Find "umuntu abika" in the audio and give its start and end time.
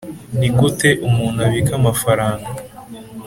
1.07-1.73